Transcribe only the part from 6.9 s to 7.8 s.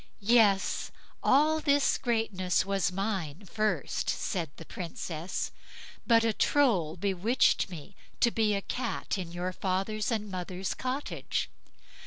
bewitched